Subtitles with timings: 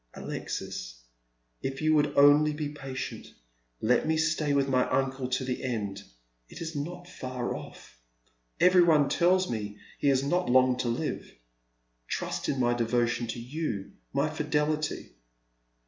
[0.15, 0.99] "Alexis,
[1.61, 3.35] if you would only be patient!
[3.81, 6.01] Let me stay with my uncle to the end.
[6.49, 7.95] It is not far off.
[8.59, 11.31] Every one tells me he has not long to live.
[12.07, 15.11] Trust in my devotion to you, _my fidelity."